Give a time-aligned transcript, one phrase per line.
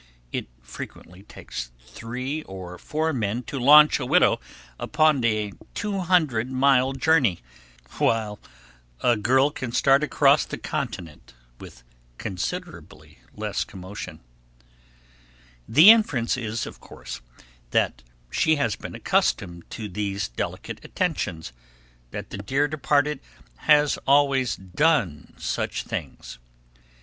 [0.31, 4.39] It frequently takes three or four men to launch a widow
[4.79, 7.41] upon a two hundred mile journey,
[7.99, 8.39] while
[9.01, 11.83] a girl can start across the continent with
[12.17, 14.21] considerably less commotion.
[14.21, 14.71] [Sidenote:
[15.69, 17.21] The Inference] The inference is, of course,
[17.69, 21.53] that she has been accustomed to these delicate attentions
[22.09, 23.19] that the dear departed
[23.69, 26.39] has always done such things.